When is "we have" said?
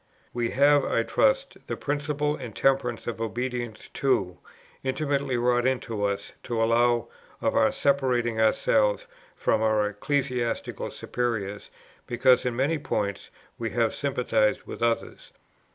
0.33-0.83